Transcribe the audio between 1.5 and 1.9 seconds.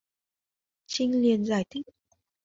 thích